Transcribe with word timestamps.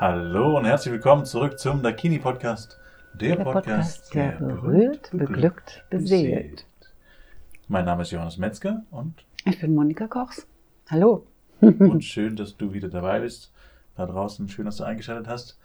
Hallo 0.00 0.56
und 0.56 0.64
herzlich 0.64 0.92
willkommen 0.94 1.24
zurück 1.24 1.58
zum 1.58 1.82
Dakini 1.82 2.20
Podcast. 2.20 2.78
Der, 3.14 3.34
Der 3.34 3.42
Podcast, 3.42 4.04
Podcast, 4.04 4.14
der 4.14 4.30
berührt, 4.38 5.10
beglückt, 5.12 5.84
beseelt. 5.90 6.66
Mein 7.66 7.84
Name 7.84 8.02
ist 8.02 8.12
Johannes 8.12 8.38
Metzger 8.38 8.84
und, 8.92 9.24
Ich 9.44 9.58
bin 9.60 9.74
Monika 9.74 10.06
Kochs. 10.06 10.46
Hallo. 10.88 11.26
und 11.60 12.04
schön, 12.04 12.36
dass 12.36 12.56
du 12.56 12.72
wieder 12.72 12.88
dabei 12.88 13.18
bist. 13.18 13.50
Da 13.96 14.06
draußen, 14.06 14.48
schön, 14.48 14.66
dass 14.66 14.76
du 14.76 14.84
eingeschaltet 14.84 15.26
hast. 15.26 15.58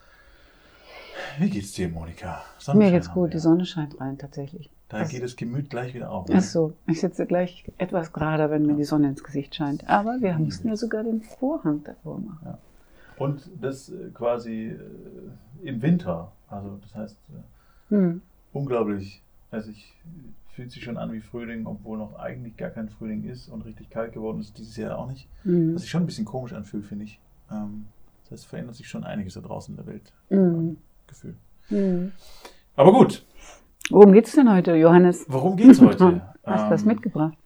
Wie 1.37 1.51
geht's 1.51 1.73
dir, 1.73 1.87
Monika? 1.89 2.41
Mir 2.73 2.89
geht's 2.89 3.11
gut, 3.11 3.35
die 3.35 3.39
Sonne 3.39 3.67
scheint 3.67 3.99
rein 4.01 4.17
tatsächlich. 4.17 4.71
Da 4.89 5.01
Das- 5.01 5.09
geht 5.09 5.21
das 5.21 5.35
Gemüt 5.35 5.69
gleich 5.69 5.93
wieder 5.93 6.09
auf. 6.09 6.25
Ach 6.33 6.41
so, 6.41 6.73
ich 6.87 6.99
sitze 7.01 7.27
gleich 7.27 7.65
etwas 7.77 8.11
gerader, 8.11 8.49
wenn 8.49 8.65
mir 8.65 8.73
die 8.75 8.83
Sonne 8.83 9.09
ins 9.09 9.23
Gesicht 9.23 9.53
scheint. 9.53 9.87
Aber 9.87 10.17
wir 10.21 10.33
mussten 10.39 10.69
ja 10.69 10.75
sogar 10.75 11.03
den 11.03 11.21
Vorhang 11.21 11.83
davor 11.83 12.17
machen. 12.19 12.57
Und 13.23 13.49
das 13.61 13.89
äh, 13.89 14.09
quasi 14.13 14.67
äh, 14.69 14.79
im 15.67 15.81
Winter. 15.81 16.31
Also 16.47 16.77
das 16.81 16.93
heißt, 16.95 17.17
äh, 17.29 17.93
Hm. 17.95 18.21
unglaublich. 18.53 19.21
Also 19.51 19.69
ich 19.71 19.93
fühlt 20.55 20.71
sich 20.71 20.83
schon 20.83 20.97
an 20.97 21.11
wie 21.13 21.19
Frühling, 21.21 21.65
obwohl 21.65 21.97
noch 21.97 22.15
eigentlich 22.19 22.57
gar 22.57 22.69
kein 22.69 22.89
Frühling 22.89 23.23
ist 23.23 23.49
und 23.49 23.65
richtig 23.65 23.89
kalt 23.89 24.13
geworden 24.13 24.39
ist 24.39 24.57
dieses 24.57 24.77
Jahr 24.77 24.97
auch 24.97 25.07
nicht. 25.09 25.27
Hm. 25.43 25.73
Was 25.75 25.81
sich 25.83 25.91
schon 25.91 26.03
ein 26.03 26.05
bisschen 26.05 26.25
komisch 26.25 26.53
anfühlt, 26.53 26.85
finde 26.85 27.05
ich. 27.05 27.19
Ähm, 27.51 27.85
das 28.23 28.31
heißt, 28.31 28.45
verändert 28.47 28.75
sich 28.75 28.87
schon 28.87 29.03
einiges 29.03 29.33
da 29.35 29.41
draußen 29.41 29.73
in 29.73 29.77
der 29.83 29.87
Welt. 29.93 30.13
Hm. 30.29 30.77
Gefühl. 31.07 31.35
Hm. 31.69 32.11
Aber 32.75 32.91
gut, 32.93 33.25
Worum 33.89 34.13
geht's 34.13 34.31
denn 34.33 34.49
heute, 34.51 34.75
Johannes? 34.75 35.25
worum 35.27 35.57
geht 35.57 35.69
es 35.71 35.81
heute? 35.81 36.21
Hast 36.45 36.65
du 36.67 36.71
was 36.71 36.81
Ähm, 36.83 36.87
mitgebracht? 36.87 37.37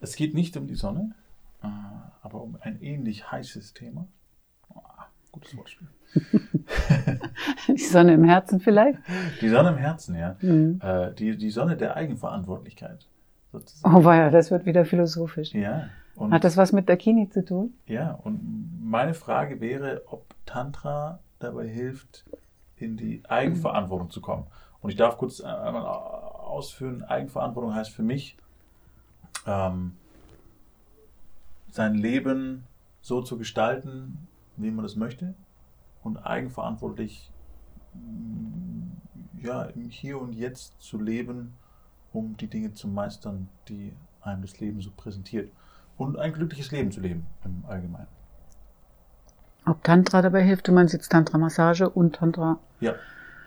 Es 0.00 0.14
geht 0.16 0.32
nicht 0.34 0.56
um 0.56 0.66
die 0.66 0.74
Sonne, 0.76 1.14
äh, 1.62 1.66
aber 2.22 2.40
um 2.42 2.56
ein 2.60 2.80
ähnlich 2.82 3.30
heißes 3.30 3.74
Thema. 3.74 4.06
Gutes 5.42 5.56
Wortspiel. 5.56 5.88
Die 7.68 7.76
Sonne 7.78 8.14
im 8.14 8.24
Herzen 8.24 8.60
vielleicht? 8.60 8.98
Die 9.40 9.48
Sonne 9.48 9.70
im 9.70 9.76
Herzen, 9.76 10.14
ja. 10.14 10.36
Hm. 10.40 10.80
Äh, 10.82 11.12
die, 11.14 11.36
die 11.36 11.50
Sonne 11.50 11.76
der 11.76 11.96
Eigenverantwortlichkeit. 11.96 13.08
Sozusagen. 13.50 13.94
Oh 13.94 14.04
weia, 14.04 14.30
das 14.30 14.50
wird 14.50 14.66
wieder 14.66 14.84
philosophisch. 14.84 15.52
Ja. 15.52 15.88
Und, 16.14 16.32
Hat 16.32 16.44
das 16.44 16.56
was 16.56 16.72
mit 16.72 16.88
Dakini 16.88 17.28
zu 17.30 17.44
tun? 17.44 17.74
ja, 17.86 18.12
und 18.12 18.40
meine 18.82 19.14
Frage 19.14 19.60
wäre, 19.60 20.02
ob 20.06 20.26
Tantra 20.46 21.20
dabei 21.38 21.66
hilft, 21.66 22.24
in 22.76 22.96
die 22.96 23.22
Eigenverantwortung 23.28 24.10
zu 24.10 24.20
kommen. 24.20 24.46
Und 24.80 24.90
ich 24.90 24.96
darf 24.96 25.16
kurz 25.16 25.40
einmal 25.40 25.84
ausführen, 25.84 27.02
Eigenverantwortung 27.02 27.74
heißt 27.74 27.90
für 27.90 28.02
mich, 28.02 28.36
ähm, 29.46 29.96
sein 31.70 31.94
Leben 31.94 32.64
so 33.00 33.22
zu 33.22 33.38
gestalten, 33.38 34.28
wie 34.56 34.70
man 34.70 34.82
das 34.84 34.96
möchte 34.96 35.34
und 36.02 36.18
eigenverantwortlich 36.18 37.30
mm, 37.94 39.42
ja, 39.42 39.64
im 39.64 39.88
Hier 39.88 40.20
und 40.20 40.34
Jetzt 40.34 40.80
zu 40.80 40.98
leben, 40.98 41.54
um 42.12 42.36
die 42.36 42.48
Dinge 42.48 42.72
zu 42.74 42.88
meistern, 42.88 43.48
die 43.68 43.92
einem 44.20 44.42
das 44.42 44.60
Leben 44.60 44.80
so 44.80 44.90
präsentiert. 44.96 45.50
Und 45.96 46.18
ein 46.18 46.32
glückliches 46.32 46.70
Leben 46.70 46.90
zu 46.90 47.00
leben 47.00 47.26
im 47.44 47.64
Allgemeinen. 47.68 48.08
Ob 49.66 49.82
Tantra 49.84 50.22
dabei 50.22 50.42
hilft? 50.42 50.68
Du 50.68 50.72
meinst 50.72 50.92
jetzt 50.94 51.10
Tantra-Massage 51.10 51.88
und 51.88 52.16
Tantra. 52.16 52.58
Ja, 52.80 52.94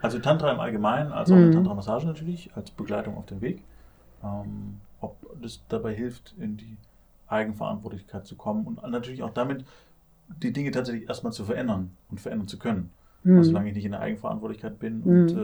also 0.02 0.20
Tantra 0.20 0.52
im 0.52 0.60
Allgemeinen, 0.60 1.12
als 1.12 1.32
auch 1.32 1.36
Mhm. 1.36 1.52
Tantra-Massage 1.52 2.06
natürlich, 2.08 2.56
als 2.56 2.72
Begleitung 2.72 3.18
auf 3.18 3.26
dem 3.26 3.42
Weg. 3.42 3.64
Ähm, 4.24 4.80
ob 5.02 5.18
das 5.42 5.62
dabei 5.68 5.94
hilft, 5.94 6.34
in 6.38 6.58
die 6.58 6.78
Eigenverantwortlichkeit 7.28 8.26
zu 8.26 8.36
kommen 8.36 8.66
und 8.66 8.82
natürlich 8.90 9.24
auch 9.24 9.34
damit, 9.34 9.66
die 10.42 10.52
Dinge 10.54 10.72
tatsächlich 10.72 11.08
erstmal 11.08 11.34
zu 11.34 11.44
verändern 11.46 11.96
und 12.10 12.20
verändern 12.22 12.48
zu 12.48 12.58
können. 12.60 12.92
Hm. 13.24 13.38
Also 13.38 13.50
solange 13.52 13.70
ich 13.70 13.76
nicht 13.76 13.86
in 13.86 13.92
der 13.92 14.02
Eigenverantwortlichkeit 14.02 14.78
bin 14.80 15.02
und 15.02 15.34
Mhm. 15.34 15.40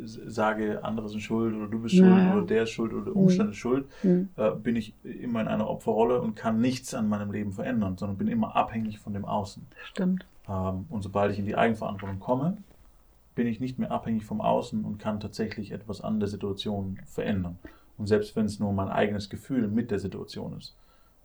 äh, 0.00 0.04
s- 0.04 0.18
sage, 0.26 0.82
andere 0.84 1.08
sind 1.08 1.20
schuld 1.20 1.54
oder 1.54 1.68
du 1.68 1.80
bist 1.80 1.94
schuld 1.96 2.12
oder 2.32 2.46
der 2.46 2.62
ist 2.64 2.70
schuld 2.70 2.92
oder 2.92 3.04
der 3.04 3.14
Mhm. 3.14 3.20
Umstand 3.20 3.50
ist 3.50 3.56
schuld, 3.56 3.86
Hm. 4.02 4.28
äh, 4.36 4.50
bin 4.52 4.76
ich 4.76 4.94
immer 5.04 5.40
in 5.42 5.48
einer 5.48 5.68
Opferrolle 5.68 6.20
und 6.20 6.34
kann 6.36 6.60
nichts 6.60 6.94
an 6.94 7.08
meinem 7.08 7.30
Leben 7.30 7.52
verändern, 7.52 7.96
sondern 7.98 8.16
bin 8.16 8.28
immer 8.28 8.56
abhängig 8.56 8.98
von 8.98 9.12
dem 9.12 9.24
Außen. 9.24 9.66
Stimmt. 9.84 10.26
Ähm, 10.48 10.86
und 10.88 11.02
sobald 11.02 11.32
ich 11.32 11.38
in 11.38 11.44
die 11.46 11.56
Eigenverantwortung 11.56 12.18
komme, 12.20 12.56
bin 13.34 13.46
ich 13.46 13.60
nicht 13.60 13.78
mehr 13.78 13.90
abhängig 13.90 14.24
vom 14.24 14.40
Außen 14.40 14.84
und 14.84 14.98
kann 14.98 15.20
tatsächlich 15.20 15.72
etwas 15.72 16.00
an 16.00 16.20
der 16.20 16.28
Situation 16.28 16.98
verändern. 17.06 17.58
Und 17.96 18.06
selbst 18.06 18.34
wenn 18.34 18.46
es 18.46 18.58
nur 18.58 18.72
mein 18.72 18.88
eigenes 18.88 19.28
Gefühl 19.30 19.68
mit 19.68 19.90
der 19.90 19.98
Situation 19.98 20.56
ist. 20.58 20.74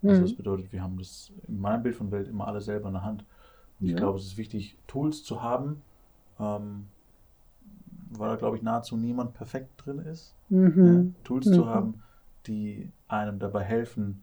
Also 0.04 0.20
Mhm. 0.20 0.26
das 0.26 0.34
bedeutet, 0.34 0.72
wir 0.72 0.82
haben 0.82 0.98
das 0.98 1.32
in 1.48 1.58
meinem 1.60 1.82
Bild 1.82 1.96
von 1.96 2.10
Welt 2.10 2.28
immer 2.28 2.46
alle 2.46 2.60
selber 2.60 2.88
in 2.88 2.94
der 2.94 3.04
Hand. 3.04 3.24
Und 3.80 3.86
ich 3.86 3.92
Ja. 3.92 3.98
glaube, 3.98 4.18
es 4.18 4.26
ist 4.26 4.36
wichtig, 4.36 4.76
Tools 4.86 5.24
zu 5.24 5.42
haben, 5.42 5.82
ähm, 6.38 6.86
weil 8.10 8.28
da, 8.30 8.36
glaube 8.36 8.56
ich, 8.56 8.62
nahezu 8.62 8.96
niemand 8.96 9.34
perfekt 9.34 9.70
drin 9.84 9.98
ist. 9.98 10.34
Mhm. 10.48 11.14
Ja, 11.18 11.24
Tools 11.24 11.46
zu 11.46 11.62
Mhm. 11.62 11.66
haben, 11.66 12.02
die 12.46 12.92
einem 13.08 13.38
dabei 13.38 13.64
helfen, 13.64 14.22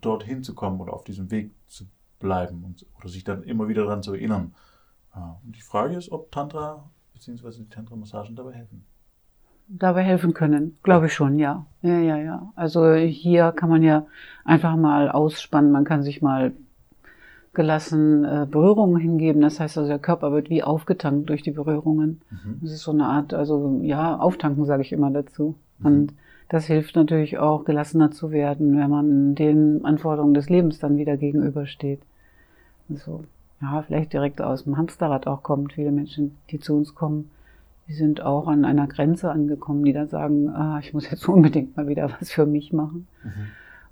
dorthin 0.00 0.42
zu 0.42 0.54
kommen 0.54 0.80
oder 0.80 0.92
auf 0.94 1.04
diesem 1.04 1.30
Weg 1.30 1.50
zu 1.68 1.84
bleiben 2.18 2.64
und, 2.64 2.86
oder 2.96 3.08
sich 3.08 3.24
dann 3.24 3.42
immer 3.42 3.68
wieder 3.68 3.84
daran 3.84 4.02
zu 4.02 4.12
erinnern. 4.14 4.54
Ja, 5.14 5.40
und 5.44 5.54
die 5.56 5.60
Frage 5.60 5.96
ist, 5.96 6.10
ob 6.10 6.32
Tantra 6.32 6.90
bzw. 7.12 7.58
die 7.64 7.68
Tantra-Massagen 7.68 8.34
dabei 8.34 8.52
helfen. 8.52 8.86
Dabei 9.68 10.02
helfen 10.02 10.34
können. 10.34 10.76
Glaube 10.82 11.06
ich 11.06 11.14
schon, 11.14 11.38
ja. 11.38 11.66
Ja, 11.82 11.98
ja, 11.98 12.16
ja. 12.16 12.52
Also 12.54 12.94
hier 12.94 13.52
kann 13.52 13.68
man 13.68 13.82
ja 13.82 14.06
einfach 14.44 14.76
mal 14.76 15.10
ausspannen. 15.10 15.72
Man 15.72 15.84
kann 15.84 16.02
sich 16.02 16.22
mal 16.22 16.52
gelassen 17.54 18.24
äh, 18.24 18.46
Berührungen 18.50 19.00
hingeben. 19.00 19.40
Das 19.40 19.60
heißt 19.60 19.78
also, 19.78 19.88
der 19.88 19.98
Körper 19.98 20.32
wird 20.32 20.50
wie 20.50 20.62
aufgetankt 20.62 21.30
durch 21.30 21.42
die 21.42 21.52
Berührungen. 21.52 22.20
Mhm. 22.30 22.58
Das 22.60 22.72
ist 22.72 22.82
so 22.82 22.90
eine 22.90 23.06
Art, 23.06 23.32
also 23.32 23.80
ja, 23.82 24.16
auftanken 24.16 24.64
sage 24.64 24.82
ich 24.82 24.92
immer 24.92 25.10
dazu. 25.10 25.54
Mhm. 25.78 25.86
Und 25.86 26.14
das 26.48 26.66
hilft 26.66 26.96
natürlich 26.96 27.38
auch, 27.38 27.64
gelassener 27.64 28.10
zu 28.10 28.30
werden, 28.30 28.76
wenn 28.78 28.90
man 28.90 29.34
den 29.34 29.84
Anforderungen 29.84 30.34
des 30.34 30.50
Lebens 30.50 30.78
dann 30.78 30.98
wieder 30.98 31.16
gegenübersteht. 31.16 32.00
Also, 32.90 33.24
ja, 33.62 33.82
vielleicht 33.82 34.12
direkt 34.12 34.42
aus 34.42 34.64
dem 34.64 34.76
Hamsterrad 34.76 35.26
auch 35.26 35.42
kommt. 35.42 35.72
Viele 35.72 35.92
Menschen, 35.92 36.36
die 36.50 36.58
zu 36.58 36.76
uns 36.76 36.94
kommen, 36.94 37.30
die 37.88 37.94
sind 37.94 38.22
auch 38.22 38.48
an 38.48 38.64
einer 38.64 38.86
Grenze 38.86 39.30
angekommen, 39.30 39.84
die 39.84 39.92
dann 39.92 40.08
sagen, 40.08 40.48
ah, 40.48 40.78
ich 40.80 40.94
muss 40.94 41.10
jetzt 41.10 41.28
unbedingt 41.28 41.76
mal 41.76 41.88
wieder 41.88 42.10
was 42.18 42.30
für 42.30 42.46
mich 42.46 42.72
machen. 42.72 43.06
Mhm. 43.22 43.30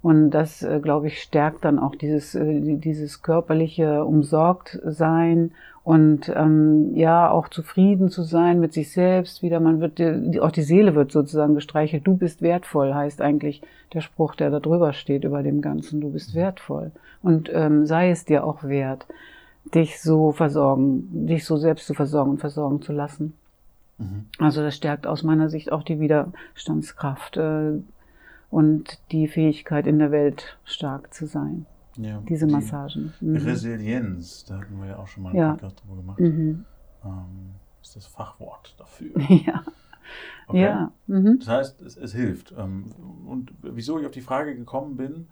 Und 0.03 0.31
das, 0.31 0.63
äh, 0.65 0.81
glaube 0.83 1.07
ich, 1.07 1.23
stärkt 1.23 1.65
dann 1.65 1.79
auch 1.79 1.95
dieses, 1.95 2.35
äh, 2.35 2.61
die- 2.61 2.77
dieses 2.79 3.23
körperliche 3.23 4.05
Umsorgtsein 4.05 5.53
und 5.85 6.33
ähm, 6.35 6.93
ja 6.95 7.31
auch 7.31 7.49
zufrieden 7.49 8.09
zu 8.09 8.23
sein 8.23 8.61
mit 8.61 8.73
sich 8.73 8.93
selbst. 8.93 9.43
Wieder, 9.43 9.61
man 9.61 9.81
wird, 9.81 10.01
auch 10.41 10.51
die 10.53 10.63
Seele 10.63 10.95
wird 10.95 11.13
sozusagen 11.13 11.55
gestreichelt. 11.55 12.07
Du 12.07 12.17
bist 12.17 12.43
wertvoll, 12.43 12.95
heißt 12.95 13.21
eigentlich 13.21 13.63
der 13.93 14.01
Spruch, 14.01 14.35
der 14.35 14.51
da 14.51 14.61
drüber 14.61 14.93
steht 14.93 15.25
über 15.25 15.43
dem 15.43 15.61
Ganzen. 15.61 16.01
Du 16.01 16.11
bist 16.11 16.35
wertvoll 16.35 16.93
und 17.23 17.51
ähm, 17.53 17.87
sei 17.87 18.11
es 18.11 18.25
dir 18.25 18.45
auch 18.45 18.65
wert, 18.65 19.07
dich 19.75 20.01
so 20.01 20.33
versorgen, 20.33 21.27
dich 21.27 21.45
so 21.45 21.57
selbst 21.57 21.87
zu 21.87 21.95
versorgen 21.95 22.33
und 22.33 22.39
versorgen 22.41 22.81
zu 22.83 22.93
lassen. 22.93 23.35
Mhm. 23.99 24.27
Also 24.39 24.63
das 24.63 24.77
stärkt 24.77 25.07
aus 25.07 25.23
meiner 25.23 25.49
Sicht 25.49 25.71
auch 25.73 25.83
die 25.83 26.01
Widerstandskraft 26.01 27.37
äh, 27.37 27.73
und 28.51 29.01
die 29.13 29.29
Fähigkeit 29.29 29.87
in 29.87 29.99
der 29.99 30.11
Welt 30.11 30.59
stark 30.65 31.13
zu 31.15 31.27
sein. 31.27 31.67
Ja, 31.99 32.23
Diese 32.29 32.47
die 32.47 32.53
Massagen. 32.53 33.13
Mhm. 33.21 33.37
Resilienz, 33.37 34.45
da 34.47 34.59
hatten 34.61 34.79
wir 34.81 34.89
ja 34.89 34.97
auch 34.99 35.07
schon 35.07 35.23
mal 35.25 35.31
einen 35.31 35.39
Ja. 35.39 35.51
Podcast 35.53 35.83
drüber 35.83 35.97
gemacht. 35.97 36.21
Mhm. 36.21 36.65
Ähm, 37.05 37.51
ist 37.83 37.97
das 37.97 38.07
Fachwort 38.07 38.75
dafür. 38.79 39.11
Ja, 39.29 39.63
Okay? 40.49 40.61
ja. 40.63 40.93
Mhm. 41.07 41.39
Das 41.39 41.49
heißt, 41.49 41.81
es, 41.83 41.97
es 41.97 42.13
hilft. 42.13 42.53
Ähm, 42.57 42.87
Und 43.27 43.53
wieso 43.63 43.99
ich 44.01 44.07
auf 44.07 44.13
die 44.13 44.21
Frage 44.21 44.55
gekommen 44.57 44.97
bin, 44.97 45.29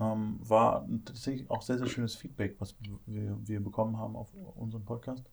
ähm, 0.00 0.38
war 0.40 0.88
tatsächlich 1.04 1.48
auch 1.50 1.62
sehr, 1.62 1.78
sehr 1.78 1.86
schönes 1.86 2.14
Feedback, 2.16 2.56
was 2.58 2.74
wir, 3.06 3.36
wir 3.44 3.62
bekommen 3.62 3.98
haben 3.98 4.16
auf 4.16 4.32
unserem 4.56 4.84
Podcast. 4.84 5.24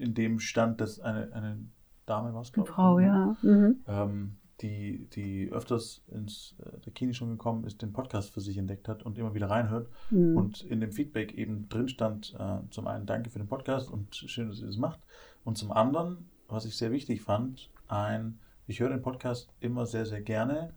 In 0.00 0.14
dem 0.14 0.40
stand, 0.40 0.80
dass 0.80 1.00
eine, 1.00 1.32
eine 1.32 1.58
Dame 2.06 2.34
war 2.34 2.42
es, 2.42 2.52
glaube 2.52 2.68
ich. 2.68 2.74
Frau, 2.74 2.98
ja. 2.98 3.36
Mhm. 3.42 3.76
Ähm, 3.86 4.36
die, 4.60 5.06
die 5.14 5.50
öfters 5.52 6.02
ins 6.08 6.56
äh, 6.58 6.80
der 6.80 6.92
Kini 6.92 7.14
schon 7.14 7.30
gekommen 7.30 7.64
ist, 7.64 7.80
den 7.80 7.92
Podcast 7.92 8.32
für 8.32 8.40
sich 8.40 8.58
entdeckt 8.58 8.88
hat 8.88 9.04
und 9.04 9.16
immer 9.18 9.34
wieder 9.34 9.50
reinhört. 9.50 9.88
Mhm. 10.10 10.36
Und 10.36 10.62
in 10.62 10.80
dem 10.80 10.90
Feedback 10.90 11.34
eben 11.34 11.68
drin 11.68 11.88
stand, 11.88 12.34
äh, 12.38 12.58
zum 12.70 12.86
einen 12.88 13.06
danke 13.06 13.30
für 13.30 13.38
den 13.38 13.46
Podcast 13.48 13.90
und 13.90 14.14
schön, 14.16 14.48
dass 14.48 14.60
ihr 14.60 14.66
das 14.66 14.76
macht. 14.78 15.00
Und 15.44 15.58
zum 15.58 15.70
anderen, 15.70 16.28
was 16.48 16.64
ich 16.64 16.76
sehr 16.76 16.90
wichtig 16.90 17.22
fand, 17.22 17.70
ein, 17.86 18.38
ich 18.66 18.80
höre 18.80 18.90
den 18.90 19.02
Podcast 19.02 19.50
immer 19.60 19.86
sehr, 19.86 20.06
sehr 20.06 20.22
gerne, 20.22 20.72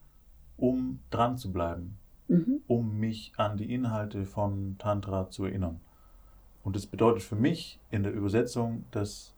um 0.57 0.99
dran 1.09 1.37
zu 1.37 1.51
bleiben, 1.51 1.97
Mhm. 2.27 2.61
um 2.67 2.97
mich 2.97 3.33
an 3.37 3.57
die 3.57 3.73
Inhalte 3.73 4.25
von 4.25 4.77
Tantra 4.77 5.29
zu 5.29 5.45
erinnern. 5.45 5.81
Und 6.63 6.75
das 6.75 6.85
bedeutet 6.85 7.23
für 7.23 7.35
mich 7.35 7.79
in 7.89 8.03
der 8.03 8.13
Übersetzung, 8.13 8.85
dass 8.91 9.33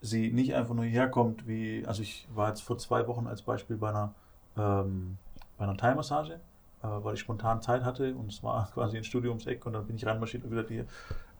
sie 0.00 0.30
nicht 0.30 0.54
einfach 0.54 0.74
nur 0.74 0.84
hierher 0.84 1.08
kommt, 1.08 1.46
wie, 1.46 1.84
also 1.86 2.02
ich 2.02 2.26
war 2.34 2.48
jetzt 2.48 2.62
vor 2.62 2.78
zwei 2.78 3.06
Wochen 3.06 3.26
als 3.26 3.42
Beispiel 3.42 3.76
bei 3.76 3.90
einer, 3.90 4.14
ähm, 4.56 5.18
bei 5.58 5.64
einer 5.64 5.76
Thai-Massage 5.76 6.40
äh, 6.82 6.86
weil 6.86 7.14
ich 7.14 7.20
spontan 7.20 7.60
Zeit 7.62 7.84
hatte 7.84 8.14
und 8.14 8.32
es 8.32 8.42
war 8.42 8.70
quasi 8.74 8.96
ein 8.96 9.04
Studiumseck 9.04 9.64
und 9.66 9.72
dann 9.72 9.86
bin 9.86 9.96
ich 9.96 10.06
reinmarschiert 10.06 10.44
und 10.44 10.50
gesagt, 10.50 10.68
hier, 10.68 10.86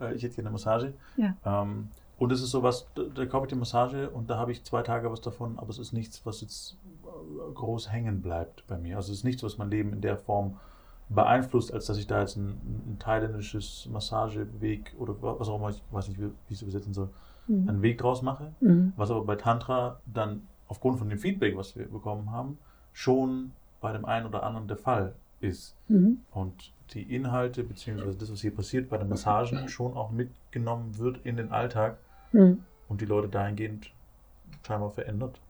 äh, 0.00 0.14
ich 0.14 0.22
hätte 0.22 0.36
hier 0.36 0.44
eine 0.44 0.50
Massage. 0.50 0.94
Ja. 1.16 1.34
Ähm, 1.44 1.88
und 2.18 2.32
es 2.32 2.42
ist 2.42 2.50
sowas, 2.50 2.88
da, 2.94 3.02
da 3.02 3.26
kaufe 3.26 3.46
ich 3.46 3.50
die 3.50 3.58
Massage 3.58 4.10
und 4.10 4.28
da 4.28 4.38
habe 4.38 4.50
ich 4.50 4.64
zwei 4.64 4.82
Tage 4.82 5.10
was 5.10 5.20
davon, 5.20 5.58
aber 5.58 5.70
es 5.70 5.78
ist 5.78 5.92
nichts, 5.92 6.26
was 6.26 6.40
jetzt 6.40 6.76
äh, 7.04 7.52
groß 7.54 7.92
hängen 7.92 8.20
bleibt 8.20 8.66
bei 8.66 8.78
mir. 8.78 8.96
Also 8.96 9.12
es 9.12 9.18
ist 9.18 9.24
nichts, 9.24 9.42
was 9.42 9.58
mein 9.58 9.70
Leben 9.70 9.92
in 9.92 10.00
der 10.00 10.16
Form 10.16 10.58
beeinflusst, 11.08 11.72
als 11.72 11.86
dass 11.86 11.96
ich 11.98 12.06
da 12.06 12.20
jetzt 12.20 12.36
ein, 12.36 12.48
ein 12.48 12.96
thailändisches 12.98 13.88
Massageweg 13.90 14.94
oder 14.98 15.14
was 15.20 15.48
auch 15.48 15.56
immer, 15.56 15.70
ich 15.70 15.82
weiß 15.90 16.08
nicht, 16.08 16.20
wie, 16.20 16.26
ich 16.48 16.56
es 16.56 16.62
übersetzen 16.62 16.92
soll, 16.94 17.08
Mhm. 17.46 17.66
einen 17.68 17.82
Weg 17.82 17.96
draus 17.96 18.20
mache. 18.20 18.52
Mhm. 18.60 18.92
Was 18.96 19.10
aber 19.10 19.24
bei 19.24 19.34
Tantra 19.36 20.00
dann 20.04 20.42
aufgrund 20.66 20.98
von 20.98 21.08
dem 21.08 21.18
Feedback, 21.18 21.56
was 21.56 21.74
wir 21.76 21.86
bekommen 21.88 22.30
haben, 22.30 22.58
schon 22.92 23.52
bei 23.80 23.90
dem 23.92 24.04
einen 24.04 24.26
oder 24.26 24.42
anderen 24.42 24.68
der 24.68 24.76
Fall 24.76 25.14
ist. 25.40 25.74
Mhm. 25.88 26.18
Und 26.30 26.72
die 26.92 27.02
Inhalte 27.14 27.64
beziehungsweise 27.64 28.18
das, 28.18 28.30
was 28.30 28.42
hier 28.42 28.54
passiert 28.54 28.90
bei 28.90 28.98
den 28.98 29.08
Massagen, 29.08 29.66
schon 29.68 29.94
auch 29.94 30.10
mitgenommen 30.10 30.98
wird 30.98 31.24
in 31.24 31.36
den 31.38 31.50
Alltag 31.50 31.96
Mhm. 32.32 32.64
und 32.88 33.00
die 33.00 33.06
Leute 33.06 33.28
dahingehend 33.28 33.90
scheinbar 34.66 34.90
verändert. 34.90 35.40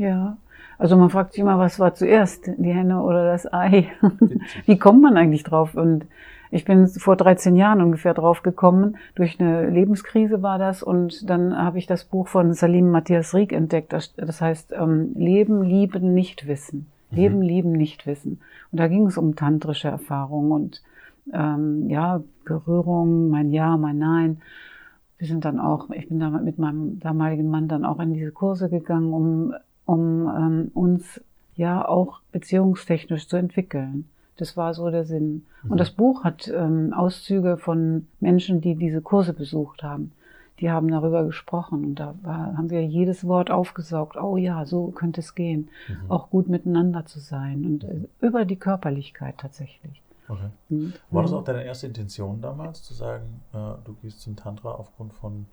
Ja, 0.00 0.38
also 0.78 0.96
man 0.96 1.10
fragt 1.10 1.34
sich 1.34 1.42
immer, 1.42 1.58
was 1.58 1.78
war 1.78 1.94
zuerst, 1.94 2.46
die 2.56 2.72
Henne 2.72 3.02
oder 3.02 3.26
das 3.26 3.52
Ei? 3.52 3.92
Wie 4.64 4.78
kommt 4.78 5.02
man 5.02 5.18
eigentlich 5.18 5.42
drauf? 5.42 5.74
Und 5.74 6.06
ich 6.50 6.64
bin 6.64 6.88
vor 6.88 7.16
13 7.16 7.54
Jahren 7.54 7.82
ungefähr 7.82 8.14
drauf 8.14 8.42
gekommen. 8.42 8.96
Durch 9.14 9.38
eine 9.38 9.68
Lebenskrise 9.68 10.42
war 10.42 10.58
das. 10.58 10.82
Und 10.82 11.28
dann 11.28 11.54
habe 11.54 11.76
ich 11.76 11.86
das 11.86 12.04
Buch 12.04 12.28
von 12.28 12.54
Salim 12.54 12.90
Matthias 12.90 13.34
Rieck 13.34 13.52
entdeckt. 13.52 13.92
Das, 13.92 14.40
heißt 14.40 14.72
ähm, 14.72 15.12
Leben, 15.16 15.62
Lieben, 15.62 16.14
Nichtwissen. 16.14 16.86
Leben, 17.10 17.36
Mhm. 17.36 17.42
Lieben, 17.42 17.72
Nichtwissen. 17.72 18.40
Und 18.72 18.80
da 18.80 18.88
ging 18.88 19.04
es 19.04 19.18
um 19.18 19.36
tantrische 19.36 19.88
Erfahrungen 19.88 20.50
und 20.50 20.82
ähm, 21.34 21.90
ja, 21.90 22.22
Berührung, 22.46 23.28
mein 23.28 23.50
Ja, 23.50 23.76
mein 23.76 23.98
Nein. 23.98 24.40
Wir 25.18 25.26
sind 25.26 25.44
dann 25.44 25.60
auch, 25.60 25.90
ich 25.90 26.08
bin 26.08 26.20
da 26.20 26.30
mit 26.30 26.58
meinem 26.58 26.98
damaligen 27.00 27.50
Mann 27.50 27.68
dann 27.68 27.84
auch 27.84 28.00
in 28.00 28.14
diese 28.14 28.30
Kurse 28.30 28.70
gegangen, 28.70 29.12
um, 29.12 29.52
um 29.84 30.28
ähm, 30.28 30.70
uns 30.74 31.20
ja 31.54 31.86
auch 31.86 32.20
beziehungstechnisch 32.32 33.28
zu 33.28 33.36
entwickeln. 33.36 34.08
Das 34.36 34.56
war 34.56 34.72
so 34.72 34.90
der 34.90 35.04
Sinn. 35.04 35.44
Mhm. 35.62 35.72
Und 35.72 35.78
das 35.78 35.90
Buch 35.90 36.24
hat 36.24 36.48
ähm, 36.48 36.94
Auszüge 36.94 37.58
von 37.58 38.06
Menschen, 38.20 38.60
die 38.60 38.74
diese 38.74 39.02
Kurse 39.02 39.34
besucht 39.34 39.82
haben. 39.82 40.12
Die 40.60 40.70
haben 40.70 40.88
darüber 40.88 41.24
gesprochen 41.24 41.84
und 41.84 41.94
da 41.94 42.14
war, 42.22 42.56
haben 42.56 42.70
wir 42.70 42.84
jedes 42.84 43.26
Wort 43.26 43.50
aufgesaugt. 43.50 44.16
Oh 44.16 44.36
ja, 44.36 44.66
so 44.66 44.88
könnte 44.88 45.20
es 45.20 45.34
gehen. 45.34 45.68
Mhm. 45.88 46.10
Auch 46.10 46.30
gut 46.30 46.48
miteinander 46.48 47.06
zu 47.06 47.18
sein 47.18 47.64
und 47.64 47.84
äh, 47.84 48.08
über 48.20 48.44
die 48.44 48.56
Körperlichkeit 48.56 49.38
tatsächlich. 49.38 50.02
Okay. 50.28 50.50
Mhm. 50.68 50.92
War 51.10 51.22
das 51.22 51.32
auch 51.32 51.44
deine 51.44 51.64
erste 51.64 51.86
Intention 51.86 52.40
damals, 52.40 52.82
zu 52.82 52.94
sagen, 52.94 53.42
äh, 53.52 53.56
du 53.84 53.94
gehst 54.00 54.20
zum 54.20 54.36
Tantra 54.36 54.70
aufgrund 54.70 55.12
von, 55.14 55.46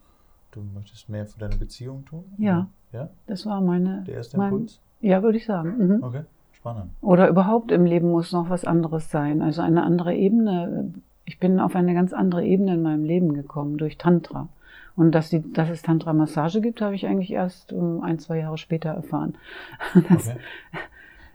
du 0.58 0.64
möchtest 0.74 1.10
mehr 1.10 1.26
für 1.26 1.40
deine 1.40 1.56
Beziehung 1.56 2.06
tun? 2.06 2.24
Ja. 2.38 2.68
Ja? 2.92 3.10
Das 3.28 3.46
war 3.46 3.62
meine. 3.62 4.04
Der 4.08 4.16
erste 4.16 4.38
mein, 4.38 4.52
Impuls? 4.54 4.80
Ja, 5.02 5.22
würde 5.24 5.38
ich 5.38 5.46
sagen. 5.46 5.78
Mhm. 5.78 6.04
Okay, 6.04 6.24
spannend. 6.54 6.92
Oder 7.02 7.28
überhaupt 7.30 7.72
im 7.72 7.86
Leben 7.86 8.10
muss 8.10 8.32
noch 8.32 8.50
was 8.50 8.66
anderes 8.66 9.12
sein. 9.12 9.42
Also 9.42 9.62
eine 9.62 9.84
andere 9.84 10.16
Ebene. 10.16 10.94
Ich 11.26 11.40
bin 11.40 11.60
auf 11.60 11.76
eine 11.76 11.94
ganz 11.94 12.14
andere 12.14 12.46
Ebene 12.46 12.74
in 12.76 12.82
meinem 12.82 13.04
Leben 13.04 13.34
gekommen 13.34 13.78
durch 13.78 13.98
Tantra. 13.98 14.48
Und 14.96 15.12
dass, 15.12 15.30
die, 15.30 15.44
dass 15.54 15.70
es 15.70 15.84
Tantra-Massage 15.84 16.60
gibt, 16.62 16.82
habe 16.82 16.96
ich 16.96 17.06
eigentlich 17.06 17.32
erst 17.32 17.72
um 17.72 18.02
ein, 18.02 18.18
zwei 18.18 18.40
Jahre 18.40 18.58
später 18.58 18.90
erfahren. 18.90 19.36
Das, 20.10 20.28
Okay. 20.30 20.38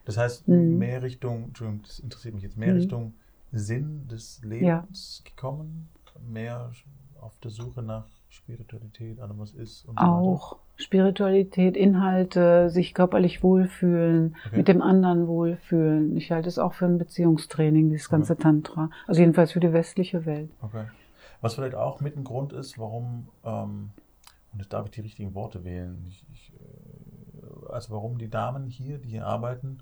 Das 0.04 0.16
heißt, 0.18 0.48
Mhm. 0.48 0.78
mehr 0.78 1.02
Richtung, 1.02 1.44
Entschuldigung, 1.44 1.82
das 1.82 2.00
interessiert 2.00 2.34
mich 2.34 2.42
jetzt, 2.42 2.56
mehr 2.56 2.72
Mhm. 2.72 2.78
Richtung 2.80 3.14
Sinn 3.52 4.08
des 4.08 4.42
Lebens 4.42 5.22
gekommen, 5.24 5.88
mehr 6.28 6.70
auf 7.20 7.38
der 7.38 7.50
Suche 7.52 7.82
nach 7.82 8.06
Spiritualität, 8.32 9.20
allem 9.20 9.38
was 9.38 9.52
ist 9.52 9.84
und 9.84 9.98
so 9.98 10.04
Auch 10.04 10.56
Spiritualität, 10.76 11.76
Inhalte, 11.76 12.70
sich 12.70 12.94
körperlich 12.94 13.42
wohlfühlen, 13.42 14.36
Okay. 14.46 14.56
mit 14.56 14.68
dem 14.68 14.80
anderen 14.82 15.26
wohlfühlen. 15.28 16.16
Ich 16.16 16.32
halte 16.32 16.48
es 16.48 16.58
auch 16.58 16.72
für 16.72 16.86
ein 16.86 16.98
Beziehungstraining, 16.98 17.90
dieses 17.90 18.08
ganze 18.08 18.36
Tantra. 18.36 18.90
Also 19.06 19.20
jedenfalls 19.20 19.52
für 19.52 19.60
die 19.60 19.72
westliche 19.72 20.24
Welt. 20.24 20.50
Okay. 20.62 20.84
Was 21.42 21.54
vielleicht 21.54 21.74
auch 21.74 22.00
mit 22.00 22.16
ein 22.16 22.24
Grund 22.24 22.52
ist, 22.52 22.78
warum, 22.78 23.28
ähm, 23.44 23.90
und 24.52 24.58
jetzt 24.60 24.72
darf 24.72 24.86
ich 24.86 24.92
die 24.92 25.00
richtigen 25.02 25.34
Worte 25.34 25.62
wählen, 25.64 26.04
ich, 26.08 26.24
ich, 26.32 26.52
äh, 26.54 27.72
also 27.72 27.92
warum 27.92 28.18
die 28.18 28.28
Damen 28.30 28.66
hier, 28.66 28.98
die 28.98 29.10
hier 29.10 29.26
arbeiten, 29.26 29.78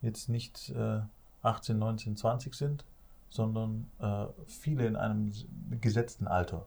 jetzt 0.00 0.28
nicht 0.28 0.70
äh, 0.70 1.00
18, 1.42 1.78
19, 1.78 2.16
20 2.16 2.54
sind, 2.54 2.84
sondern 3.30 3.86
äh, 4.00 4.26
viele 4.46 4.86
in 4.86 4.96
einem 4.96 5.32
gesetzten 5.80 6.26
Alter. 6.26 6.66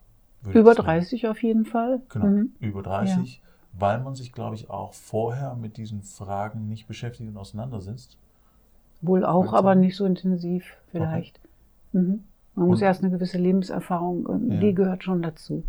Über 0.54 0.74
sagen. 0.74 0.86
30 0.86 1.28
auf 1.28 1.42
jeden 1.44 1.66
Fall. 1.66 2.02
Genau, 2.10 2.26
Mhm. 2.28 2.52
über 2.60 2.84
30, 2.84 3.42
weil 3.74 4.02
man 4.02 4.16
sich, 4.16 4.32
glaube 4.32 4.56
ich, 4.56 4.70
auch 4.70 4.94
vorher 4.94 5.56
mit 5.56 5.78
diesen 5.78 6.02
Fragen 6.04 6.68
nicht 6.68 6.88
beschäftigt 6.88 7.30
und 7.30 7.38
auseinandersetzt. 7.38 8.18
Wohl 9.02 9.26
auch, 9.26 9.54
aber 9.54 9.70
sagen. 9.72 9.82
nicht 9.82 9.96
so 9.98 10.06
intensiv 10.06 10.78
vielleicht. 10.92 11.40
Mhm. 11.92 12.24
Man 12.56 12.68
muss 12.68 12.80
Und- 12.80 12.86
erst 12.86 13.02
eine 13.04 13.12
gewisse 13.12 13.38
Lebenserfahrung, 13.38 14.26
und 14.26 14.52
Ja. 14.52 14.60
die 14.60 14.74
gehört 14.74 15.04
schon 15.04 15.22
dazu. 15.22 15.64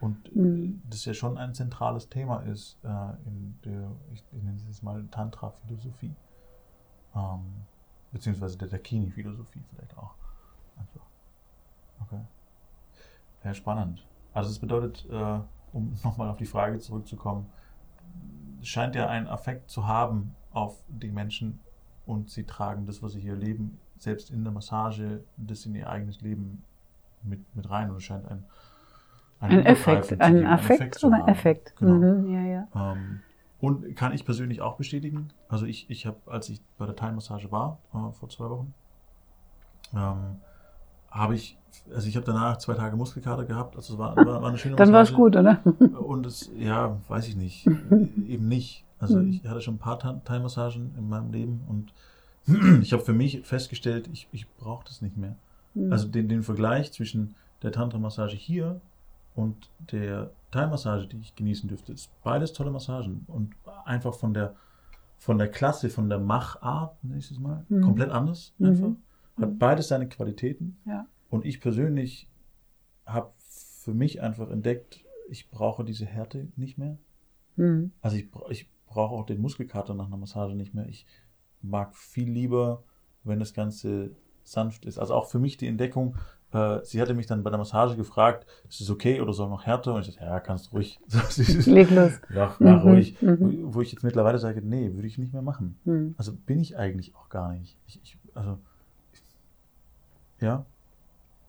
Und 0.00 0.34
Mhm. 0.34 0.80
das 0.90 1.04
ja 1.04 1.14
schon 1.14 1.36
ein 1.38 1.54
zentrales 1.54 2.08
Thema 2.08 2.40
ist 2.40 2.76
äh, 2.82 2.88
in 3.26 3.54
der, 3.64 3.90
ich, 4.12 4.24
ich 4.32 4.42
nenne 4.42 4.56
es 4.56 4.64
jetzt 4.66 4.82
mal 4.82 5.04
Tantra-Philosophie, 5.10 6.10
ähm, 7.14 7.40
beziehungsweise 8.10 8.58
der 8.58 8.68
Dakini-Philosophie 8.68 9.60
vielleicht 9.70 9.96
auch. 9.98 10.14
Einfach. 10.76 11.06
Okay. 12.00 12.20
Ja, 13.44 13.54
spannend. 13.54 14.04
Also 14.32 14.50
das 14.50 14.58
bedeutet, 14.58 15.06
äh, 15.10 15.40
um 15.72 15.92
nochmal 16.04 16.30
auf 16.30 16.36
die 16.36 16.46
Frage 16.46 16.78
zurückzukommen, 16.78 17.46
es 18.60 18.68
scheint 18.68 18.94
ja 18.94 19.08
einen 19.08 19.26
Affekt 19.26 19.70
zu 19.70 19.86
haben 19.86 20.34
auf 20.52 20.82
die 20.88 21.10
Menschen 21.10 21.60
und 22.06 22.30
sie 22.30 22.44
tragen 22.44 22.86
das, 22.86 23.02
was 23.02 23.12
sie 23.12 23.20
hier 23.20 23.34
leben, 23.34 23.78
selbst 23.98 24.30
in 24.30 24.44
der 24.44 24.52
Massage, 24.52 25.22
das 25.36 25.66
in 25.66 25.74
ihr 25.74 25.88
eigenes 25.88 26.20
Leben 26.20 26.62
mit, 27.22 27.40
mit 27.54 27.70
rein 27.70 27.90
und 27.90 27.96
es 27.96 28.04
scheint 28.04 28.26
ein 28.28 28.44
Ein 29.40 29.64
Effekt, 29.66 30.12
ein 30.12 30.18
geben, 30.18 30.22
einen 30.22 30.46
Affekt 30.46 31.02
oder. 31.04 31.28
Effekt. 31.28 31.74
Genau. 31.76 31.94
Mhm, 31.94 32.32
ja, 32.32 32.42
ja. 32.42 32.92
Ähm, 32.92 33.20
und 33.60 33.94
kann 33.94 34.12
ich 34.12 34.24
persönlich 34.24 34.60
auch 34.60 34.76
bestätigen. 34.76 35.28
Also 35.48 35.66
ich, 35.66 35.88
ich 35.88 36.06
habe, 36.06 36.18
als 36.26 36.48
ich 36.48 36.60
bei 36.78 36.86
der 36.86 36.96
Thai-Massage 36.96 37.50
war, 37.52 37.78
äh, 37.94 38.12
vor 38.12 38.28
zwei 38.28 38.50
Wochen, 38.50 38.74
ähm, 39.94 40.40
habe 41.12 41.34
ich, 41.34 41.56
also 41.94 42.08
ich 42.08 42.16
habe 42.16 42.26
danach 42.26 42.56
zwei 42.58 42.74
Tage 42.74 42.96
Muskelkater 42.96 43.44
gehabt, 43.44 43.76
also 43.76 43.94
es 43.94 43.98
war, 43.98 44.16
war, 44.16 44.40
war 44.42 44.48
eine 44.48 44.58
schöne 44.58 44.76
Dann 44.76 44.92
war 44.92 45.02
es 45.02 45.12
gut, 45.12 45.36
oder? 45.36 45.60
Und 46.00 46.26
es, 46.26 46.50
ja, 46.56 46.98
weiß 47.08 47.28
ich 47.28 47.36
nicht, 47.36 47.66
eben 48.26 48.48
nicht. 48.48 48.84
Also 48.98 49.18
Mhm. 49.18 49.28
ich 49.30 49.44
hatte 49.46 49.60
schon 49.60 49.74
ein 49.74 49.78
paar 49.78 49.98
Thai- 49.98 50.20
Thai-Massagen 50.24 50.94
in 50.96 51.08
meinem 51.08 51.30
Leben 51.32 51.60
und 51.68 51.92
ich 52.82 52.92
habe 52.92 53.02
für 53.02 53.12
mich 53.12 53.40
festgestellt, 53.44 54.08
ich, 54.12 54.28
ich 54.32 54.48
brauche 54.56 54.84
das 54.84 55.02
nicht 55.02 55.16
mehr. 55.16 55.36
Mhm. 55.74 55.92
Also 55.92 56.08
den, 56.08 56.28
den 56.28 56.42
Vergleich 56.42 56.92
zwischen 56.92 57.34
der 57.62 57.72
Tantra-Massage 57.72 58.36
hier 58.36 58.80
und 59.34 59.70
der 59.92 60.30
Thai-Massage, 60.50 61.06
die 61.08 61.18
ich 61.18 61.34
genießen 61.34 61.68
dürfte, 61.68 61.92
ist 61.92 62.10
beides 62.22 62.52
tolle 62.52 62.70
Massagen 62.70 63.24
und 63.28 63.54
einfach 63.84 64.14
von 64.14 64.34
der 64.34 64.54
von 65.18 65.38
der 65.38 65.46
Klasse, 65.48 65.88
von 65.88 66.08
der 66.08 66.18
Machart, 66.18 66.96
nächstes 67.04 67.38
Mal, 67.38 67.64
Mhm. 67.68 67.82
komplett 67.82 68.10
anders 68.10 68.52
Mhm. 68.58 68.96
Hat 69.42 69.50
Mhm. 69.50 69.58
beides 69.58 69.88
seine 69.88 70.08
Qualitäten. 70.08 70.76
Ja. 70.86 71.06
Und 71.30 71.44
ich 71.44 71.60
persönlich 71.60 72.28
habe 73.06 73.32
für 73.38 73.94
mich 73.94 74.20
einfach 74.22 74.50
entdeckt, 74.50 75.04
ich 75.28 75.50
brauche 75.50 75.84
diese 75.84 76.06
Härte 76.06 76.48
nicht 76.56 76.78
mehr. 76.78 76.98
Mhm. 77.56 77.92
Also 78.00 78.16
ich, 78.16 78.28
ich 78.50 78.70
brauche 78.86 79.14
auch 79.14 79.26
den 79.26 79.40
Muskelkater 79.40 79.94
nach 79.94 80.06
einer 80.06 80.16
Massage 80.18 80.54
nicht 80.54 80.74
mehr. 80.74 80.86
Ich 80.88 81.06
mag 81.62 81.94
viel 81.96 82.30
lieber, 82.30 82.82
wenn 83.24 83.38
das 83.40 83.54
Ganze 83.54 84.10
sanft 84.44 84.84
ist. 84.84 84.98
Also 84.98 85.14
auch 85.14 85.26
für 85.30 85.38
mich 85.38 85.56
die 85.56 85.68
Entdeckung, 85.68 86.16
äh, 86.52 86.80
sie 86.84 87.00
hatte 87.00 87.14
mich 87.14 87.26
dann 87.26 87.42
bei 87.42 87.50
der 87.50 87.58
Massage 87.58 87.96
gefragt, 87.96 88.46
ist 88.68 88.80
es 88.80 88.90
okay 88.90 89.20
oder 89.20 89.32
soll 89.32 89.48
noch 89.48 89.64
härter? 89.64 89.94
Und 89.94 90.00
ich 90.00 90.08
sagte, 90.08 90.24
ja, 90.24 90.40
kannst 90.40 90.72
ruhig. 90.72 91.00
Leg 91.66 91.90
los. 91.90 92.12
Mach 92.34 92.58
Mhm, 92.60 92.66
ruhig. 92.78 93.22
mhm. 93.22 93.72
Wo 93.74 93.80
ich 93.80 93.92
jetzt 93.92 94.02
mittlerweile 94.02 94.38
sage, 94.38 94.60
nee, 94.62 94.92
würde 94.94 95.06
ich 95.06 95.16
nicht 95.18 95.32
mehr 95.32 95.42
machen. 95.42 95.78
Mhm. 95.84 96.14
Also 96.18 96.34
bin 96.34 96.58
ich 96.60 96.76
eigentlich 96.76 97.14
auch 97.14 97.28
gar 97.28 97.52
nicht. 97.54 97.78
Ich, 97.86 98.00
ich, 98.02 98.18
also, 98.34 98.58
ja. 100.42 100.64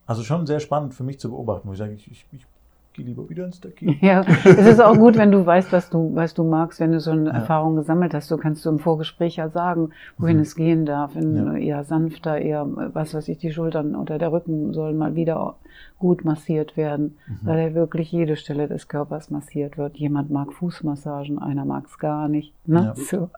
Also 0.05 0.23
schon 0.23 0.47
sehr 0.47 0.59
spannend 0.59 0.93
für 0.93 1.03
mich 1.03 1.19
zu 1.19 1.29
beobachten, 1.29 1.67
wo 1.67 1.73
ich 1.73 1.79
sage, 1.79 1.93
ich, 1.93 2.09
ich, 2.12 2.25
ich 2.31 2.45
gehe 2.93 3.05
lieber 3.05 3.27
wieder 3.29 3.45
ins 3.45 3.57
Stacki. 3.57 3.97
Ja, 4.01 4.21
es 4.43 4.65
ist 4.67 4.79
auch 4.81 4.95
gut, 4.97 5.17
wenn 5.17 5.31
du 5.31 5.45
weißt, 5.45 5.71
was 5.71 5.89
du, 5.89 6.13
was 6.15 6.33
du 6.33 6.43
magst, 6.43 6.79
wenn 6.79 6.91
du 6.91 7.00
so 7.00 7.12
eine 7.12 7.25
Ja. 7.29 7.35
Erfahrung 7.35 7.75
gesammelt 7.75 8.13
hast. 8.13 8.27
So 8.27 8.38
kannst 8.38 8.65
du 8.65 8.69
im 8.69 8.79
Vorgespräch 8.79 9.38
ja 9.38 9.50
sagen, 9.50 9.89
wohin 10.17 10.38
Mhm. 10.38 10.41
es 10.43 10.55
gehen 10.55 10.85
darf. 10.85 11.15
In, 11.15 11.35
Ja. 11.35 11.53
Eher 11.55 11.83
sanfter, 11.83 12.38
eher, 12.38 12.67
was 12.93 13.13
weiß 13.13 13.27
ich, 13.29 13.38
die 13.39 13.51
Schultern 13.51 13.95
oder 13.95 14.17
der 14.17 14.31
Rücken 14.31 14.73
sollen 14.73 14.97
mal 14.97 15.15
wieder 15.15 15.55
gut 15.97 16.23
massiert 16.25 16.75
werden, 16.77 17.17
Mhm. 17.27 17.35
weil 17.47 17.59
ja 17.69 17.73
wirklich 17.73 18.12
jede 18.12 18.35
Stelle 18.35 18.67
des 18.67 18.88
Körpers 18.88 19.31
massiert 19.31 19.77
wird. 19.77 19.95
Jemand 19.97 20.29
mag 20.29 20.51
Fußmassagen, 20.53 21.39
einer 21.39 21.65
mag 21.65 21.85
es 21.88 21.97
gar 21.97 22.27
nicht. 22.27 22.53
Ne? 22.67 22.93
Ja. 22.95 22.95
So. 22.95 23.29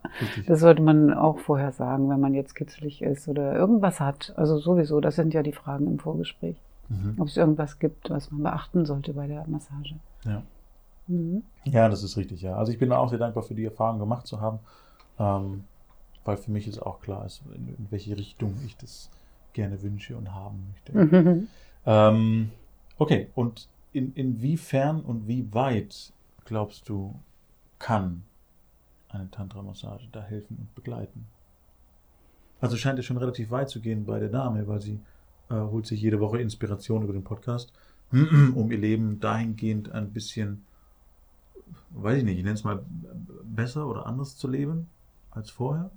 Das 0.47 0.59
sollte 0.59 0.81
man 0.81 1.13
auch 1.13 1.37
vorher 1.39 1.71
sagen, 1.71 2.09
wenn 2.09 2.19
man 2.19 2.33
jetzt 2.33 2.55
kitzelig 2.55 3.01
ist 3.01 3.27
oder 3.27 3.53
irgendwas 3.55 3.99
hat. 3.99 4.33
Also 4.35 4.57
sowieso, 4.57 4.99
das 4.99 5.15
sind 5.15 5.33
ja 5.33 5.43
die 5.43 5.51
Fragen 5.53 5.87
im 5.87 5.99
Vorgespräch. 5.99 6.55
Mhm. 6.89 7.15
Ob 7.17 7.27
es 7.27 7.37
irgendwas 7.37 7.79
gibt, 7.79 8.09
was 8.09 8.31
man 8.31 8.43
beachten 8.43 8.85
sollte 8.85 9.13
bei 9.13 9.27
der 9.27 9.47
Massage. 9.47 9.95
Ja. 10.23 10.43
Mhm. 11.07 11.43
ja, 11.65 11.87
das 11.87 12.03
ist 12.03 12.17
richtig, 12.17 12.41
ja. 12.41 12.55
Also 12.55 12.71
ich 12.71 12.79
bin 12.79 12.91
auch 12.91 13.09
sehr 13.09 13.19
dankbar 13.19 13.43
für 13.43 13.53
die 13.53 13.65
Erfahrung 13.65 13.99
gemacht 13.99 14.25
zu 14.25 14.41
haben, 14.41 14.59
ähm, 15.19 15.65
weil 16.23 16.37
für 16.37 16.51
mich 16.51 16.67
ist 16.67 16.79
auch 16.79 16.99
klar 16.99 17.25
ist, 17.25 17.43
in, 17.53 17.67
in 17.67 17.87
welche 17.91 18.17
Richtung 18.17 18.55
ich 18.65 18.75
das 18.77 19.11
gerne 19.53 19.81
wünsche 19.83 20.17
und 20.17 20.33
haben 20.33 20.67
möchte. 20.71 20.97
Mhm. 20.97 21.47
Ähm, 21.87 22.49
okay, 22.97 23.29
und 23.35 23.69
in, 23.93 24.11
inwiefern 24.13 25.01
und 25.01 25.27
wie 25.27 25.53
weit 25.53 26.11
glaubst 26.45 26.89
du, 26.89 27.13
kann 27.77 28.23
eine 29.09 29.29
Tantra-Massage 29.29 30.07
da 30.11 30.23
helfen 30.23 30.57
und 30.59 30.73
begleiten? 30.73 31.27
Also 32.59 32.75
scheint 32.77 32.97
es 32.97 33.05
schon 33.05 33.17
relativ 33.17 33.51
weit 33.51 33.69
zu 33.69 33.81
gehen 33.81 34.05
bei 34.05 34.19
der 34.19 34.29
Dame, 34.29 34.67
weil 34.67 34.81
sie 34.81 34.99
äh, 35.49 35.55
holt 35.55 35.85
sich 35.85 36.01
jede 36.01 36.19
Woche 36.19 36.39
Inspiration 36.39 37.03
über 37.03 37.13
den 37.13 37.23
Podcast, 37.23 37.73
um 38.11 38.71
ihr 38.71 38.77
Leben 38.77 39.19
dahingehend 39.19 39.91
ein 39.91 40.11
bisschen, 40.11 40.65
weiß 41.91 42.19
ich 42.19 42.23
nicht, 42.23 42.37
ich 42.37 42.43
nenne 42.43 42.55
es 42.55 42.63
mal 42.63 42.83
besser 43.43 43.87
oder 43.87 44.05
anders 44.05 44.37
zu 44.37 44.47
leben 44.47 44.87
als 45.31 45.49
vorher, 45.49 45.89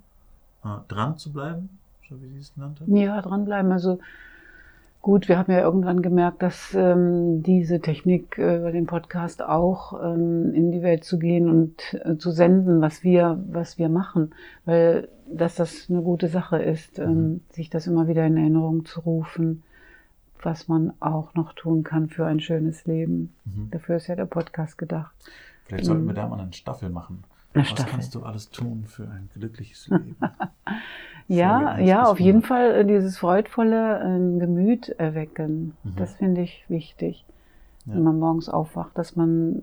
äh, 0.64 0.78
dran 0.88 1.16
zu 1.18 1.32
bleiben, 1.32 1.78
so 2.08 2.20
wie 2.22 2.28
sie 2.28 2.38
es 2.38 2.54
genannt 2.54 2.80
hat. 2.80 2.88
Ja, 2.88 3.20
dranbleiben. 3.20 3.72
Also 3.72 4.00
gut, 5.02 5.28
wir 5.28 5.38
haben 5.38 5.50
ja 5.52 5.60
irgendwann 5.60 6.02
gemerkt, 6.02 6.42
dass 6.42 6.74
ähm, 6.74 7.42
diese 7.42 7.80
Technik 7.80 8.36
äh, 8.38 8.58
über 8.58 8.72
den 8.72 8.86
Podcast 8.86 9.42
auch 9.42 9.94
ähm, 10.02 10.52
in 10.54 10.70
die 10.72 10.82
Welt 10.82 11.04
zu 11.04 11.18
gehen 11.18 11.48
und 11.48 11.94
äh, 12.04 12.16
zu 12.18 12.30
senden, 12.30 12.80
was 12.80 13.02
wir, 13.02 13.42
was 13.50 13.78
wir 13.78 13.88
machen, 13.88 14.34
weil 14.64 15.08
dass 15.30 15.54
das 15.56 15.88
eine 15.90 16.00
gute 16.02 16.28
Sache 16.28 16.58
ist, 16.62 16.98
ähm, 16.98 17.08
Mhm. 17.32 17.40
sich 17.50 17.68
das 17.70 17.86
immer 17.86 18.08
wieder 18.08 18.26
in 18.26 18.36
Erinnerung 18.36 18.84
zu 18.86 19.00
rufen, 19.00 19.62
was 20.42 20.68
man 20.68 20.92
auch 21.00 21.34
noch 21.34 21.52
tun 21.52 21.82
kann 21.84 22.08
für 22.08 22.24
ein 22.26 22.40
schönes 22.40 22.84
Leben. 22.86 23.34
Mhm. 23.44 23.68
Dafür 23.70 23.96
ist 23.96 24.06
ja 24.06 24.16
der 24.16 24.24
Podcast 24.26 24.78
gedacht. 24.78 25.12
Vielleicht 25.64 25.84
sollten 25.84 26.04
Mhm. 26.04 26.08
wir 26.08 26.14
da 26.14 26.28
mal 26.28 26.40
eine 26.40 26.52
Staffel 26.52 26.88
machen. 26.90 27.24
Eine 27.54 27.62
Was 27.64 27.70
Staffel. 27.70 27.90
kannst 27.90 28.14
du 28.14 28.22
alles 28.22 28.50
tun 28.50 28.84
für 28.86 29.04
ein 29.04 29.28
glückliches 29.34 29.88
Leben? 29.88 30.16
Ja, 31.28 31.78
ja, 31.78 32.04
auf 32.04 32.18
jeden. 32.20 32.42
Fall 32.42 32.74
äh, 32.74 32.84
dieses 32.86 33.18
freudvolle 33.18 34.00
ähm, 34.02 34.38
Gemüt 34.38 34.88
erwecken. 34.88 35.74
Mhm. 35.84 35.92
Das 35.96 36.14
finde 36.14 36.40
ich 36.40 36.64
wichtig, 36.68 37.24
Ja. 37.86 37.94
wenn 37.94 38.02
man 38.02 38.18
morgens 38.18 38.48
aufwacht, 38.48 38.96
dass 38.96 39.14
man 39.14 39.62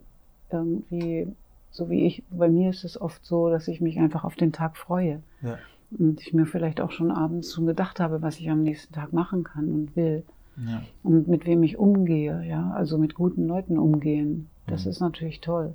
irgendwie, 0.51 1.27
so 1.71 1.89
wie 1.89 2.05
ich, 2.05 2.23
bei 2.29 2.49
mir 2.49 2.69
ist 2.69 2.83
es 2.83 2.99
oft 3.01 3.25
so, 3.25 3.49
dass 3.49 3.67
ich 3.67 3.81
mich 3.81 3.99
einfach 3.99 4.23
auf 4.23 4.35
den 4.35 4.51
Tag 4.51 4.77
freue. 4.77 5.21
Ja. 5.41 5.57
Und 5.97 6.21
ich 6.21 6.33
mir 6.33 6.45
vielleicht 6.45 6.81
auch 6.81 6.91
schon 6.91 7.11
abends 7.11 7.53
schon 7.53 7.65
gedacht 7.65 7.99
habe, 7.99 8.21
was 8.21 8.39
ich 8.39 8.49
am 8.49 8.63
nächsten 8.63 8.93
Tag 8.93 9.11
machen 9.13 9.43
kann 9.43 9.69
und 9.69 9.95
will. 9.95 10.23
Ja. 10.57 10.81
Und 11.03 11.27
mit 11.27 11.45
wem 11.45 11.63
ich 11.63 11.77
umgehe, 11.77 12.43
ja, 12.47 12.71
also 12.71 12.97
mit 12.97 13.13
guten 13.15 13.47
Leuten 13.47 13.77
umgehen. 13.77 14.47
Das 14.67 14.85
Mhm. 14.85 14.91
ist 14.91 14.99
natürlich 15.01 15.41
toll. 15.41 15.73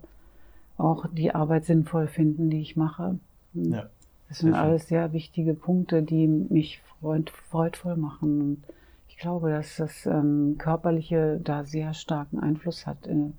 Auch 0.79 1.07
die 1.13 1.35
Arbeit 1.35 1.65
sinnvoll 1.65 2.07
finden, 2.07 2.49
die 2.49 2.61
ich 2.61 2.77
mache. 2.77 3.19
Ja. 3.55 3.85
Das 4.31 4.39
sind 4.39 4.55
alles 4.55 4.87
sehr 4.87 5.13
wichtige 5.13 5.55
Punkte, 5.55 6.03
die 6.03 6.27
mich 6.29 6.81
freud, 7.01 7.31
freudvoll 7.51 7.97
machen. 7.97 8.41
Und 8.41 8.63
ich 9.09 9.19
glaube, 9.19 9.51
dass 9.51 9.77
das 9.77 10.07
ähm, 10.07 10.55
Körperliche 10.57 11.41
da 11.43 11.65
sehr 11.65 11.95
starken 11.95 12.39
Einfluss 12.39 12.87
hat. 12.87 13.07
Äh, 13.09 13.33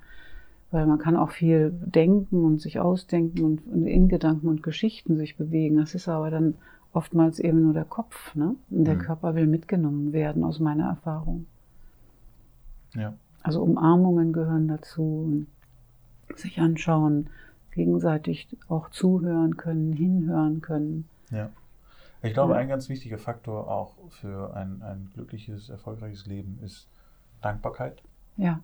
weil 0.70 0.86
man 0.86 1.00
kann 1.00 1.16
auch 1.16 1.32
viel 1.32 1.72
denken 1.72 2.44
und 2.44 2.62
sich 2.62 2.80
ausdenken 2.80 3.42
und, 3.44 3.68
und 3.68 3.86
in 3.88 4.08
Gedanken 4.08 4.48
und 4.48 4.64
Geschichten 4.64 5.18
sich 5.18 5.38
bewegen. 5.38 5.78
Das 5.78 5.96
ist 5.96 6.08
aber 6.08 6.30
dann 6.30 6.56
oftmals 6.94 7.40
eben 7.40 7.62
nur 7.62 7.74
der 7.74 7.86
Kopf. 7.86 8.36
Ne? 8.36 8.56
Und 8.70 8.86
der 8.86 8.96
Mhm. 8.96 9.00
Körper 9.00 9.36
will 9.36 9.48
mitgenommen 9.48 10.14
werden, 10.14 10.44
aus 10.44 10.60
meiner 10.60 10.88
Erfahrung. 10.90 11.46
Ja. 12.96 13.14
Also 13.44 13.62
Umarmungen 13.62 14.34
gehören 14.34 14.68
dazu. 14.68 15.46
Sich 16.36 16.60
anschauen, 16.60 17.30
gegenseitig 17.72 18.48
auch 18.68 18.90
zuhören 18.90 19.58
können, 19.58 19.94
hinhören 19.94 20.62
können. 20.62 21.08
ja. 21.32 21.50
Ich 22.24 22.34
glaube, 22.34 22.54
Ja. 22.54 22.60
ein 22.60 22.68
ganz 22.68 22.88
wichtiger 22.88 23.18
Faktor 23.18 23.68
auch 23.68 23.96
für 24.10 24.54
ein, 24.56 24.84
ein 24.84 25.10
glückliches, 25.16 25.70
erfolgreiches 25.70 26.28
Leben 26.28 26.60
ist 26.64 26.88
Dankbarkeit. 27.42 28.04
Ja. 28.38 28.60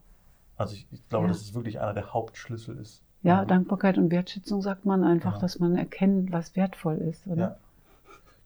Also 0.57 0.75
ich, 0.75 0.85
ich 0.91 1.09
glaube, 1.09 1.25
Ja. 1.25 1.29
dass 1.29 1.41
es 1.41 1.55
wirklich 1.55 1.79
einer 1.79 1.95
der 1.95 2.13
Hauptschlüssel 2.13 2.77
ist. 2.77 3.01
Ja, 3.23 3.41
Mhm. 3.41 3.47
Dankbarkeit 3.47 3.97
und 3.97 4.11
Wertschätzung 4.11 4.61
sagt 4.61 4.85
man 4.85 5.03
einfach, 5.03 5.31
Genau. 5.31 5.41
dass 5.41 5.57
man 5.57 5.75
erkennt, 5.75 6.31
was 6.31 6.55
wertvoll 6.55 6.97
ist, 6.97 7.25
oder? 7.25 7.41
Ja. 7.41 7.57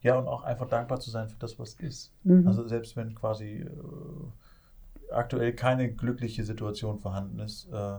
Ja, 0.01 0.17
und 0.17 0.27
auch 0.29 0.43
einfach 0.43 0.69
dankbar 0.69 1.01
zu 1.01 1.11
sein 1.11 1.27
für 1.27 1.37
das, 1.39 1.59
was 1.59 1.73
ist. 1.73 2.13
Mhm. 2.23 2.47
Also 2.47 2.65
selbst 2.65 2.95
wenn 2.95 3.13
quasi 3.13 3.65
äh, 3.67 3.69
aktuell 5.13 5.53
keine 5.53 5.91
glückliche 5.91 6.43
Situation 6.45 6.99
vorhanden 6.99 7.39
ist, 7.39 7.67
äh, 7.71 7.97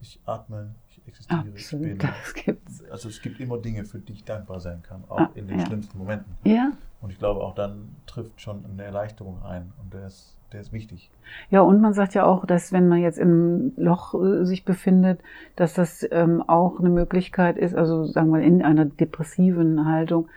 ich 0.00 0.18
atme, 0.24 0.74
ich 1.04 1.08
existiere, 1.08 1.42
ich 1.48 1.54
Absolut, 1.54 1.84
bin. 1.84 1.98
das 1.98 2.34
gibt's. 2.34 2.84
Also 2.90 3.08
es 3.08 3.20
gibt 3.22 3.40
immer 3.40 3.58
Dinge, 3.58 3.84
für 3.84 3.98
die 3.98 4.12
ich 4.14 4.24
dankbar 4.24 4.60
sein 4.60 4.82
kann, 4.82 5.04
auch 5.08 5.18
Ah, 5.18 5.30
in 5.34 5.46
den 5.48 5.58
ja. 5.60 5.66
schlimmsten 5.66 5.98
Momenten. 5.98 6.32
Ja, 6.44 6.72
Und 7.00 7.10
ich 7.10 7.18
glaube, 7.18 7.40
auch 7.42 7.54
dann 7.54 7.94
trifft 8.06 8.40
schon 8.40 8.64
eine 8.64 8.82
Erleichterung 8.84 9.42
ein 9.42 9.72
und 9.82 9.92
der 9.92 10.06
ist, 10.06 10.36
der 10.52 10.60
ist 10.60 10.72
wichtig. 10.72 11.10
ja, 11.50 11.60
und 11.60 11.80
man 11.80 11.92
sagt 11.94 12.14
ja 12.14 12.24
auch, 12.24 12.46
dass 12.46 12.72
wenn 12.72 12.88
man 12.88 13.00
jetzt 13.00 13.18
im 13.18 13.72
Loch 13.76 14.14
äh, 14.14 14.44
sich 14.46 14.64
befindet, 14.64 15.20
dass 15.56 15.74
das 15.74 16.06
ähm, 16.10 16.42
auch 16.42 16.78
eine 16.78 16.90
Möglichkeit 16.90 17.56
ist, 17.58 17.74
also 17.74 18.04
sagen 18.06 18.30
wir 18.30 18.40
in 18.40 18.62
einer 18.62 18.84
depressiven 18.84 19.84
Haltung, 19.86 20.28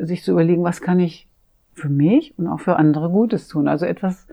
äh, 0.00 0.04
sich 0.06 0.22
zu 0.24 0.32
überlegen, 0.32 0.64
was 0.64 0.80
kann 0.80 0.98
ich 1.00 1.28
für 1.74 1.88
mich 1.88 2.36
und 2.38 2.46
auch 2.48 2.60
für 2.60 2.76
andere 2.76 3.08
Gutes 3.10 3.48
tun. 3.48 3.68
Also 3.68 3.86
etwas 3.86 4.26